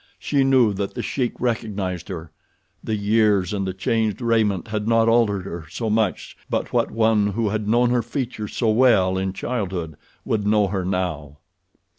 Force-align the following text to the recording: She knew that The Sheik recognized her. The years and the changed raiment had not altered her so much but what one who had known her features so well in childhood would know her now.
She 0.17 0.43
knew 0.43 0.73
that 0.73 0.95
The 0.95 1.03
Sheik 1.03 1.39
recognized 1.39 2.07
her. 2.09 2.31
The 2.83 2.95
years 2.95 3.53
and 3.53 3.67
the 3.67 3.73
changed 3.75 4.19
raiment 4.19 4.69
had 4.69 4.87
not 4.87 5.07
altered 5.07 5.43
her 5.45 5.67
so 5.69 5.91
much 5.91 6.35
but 6.49 6.73
what 6.73 6.89
one 6.89 7.27
who 7.27 7.49
had 7.49 7.67
known 7.69 7.91
her 7.91 8.01
features 8.01 8.55
so 8.57 8.71
well 8.71 9.15
in 9.15 9.31
childhood 9.31 9.95
would 10.25 10.47
know 10.47 10.69
her 10.69 10.83
now. 10.83 11.37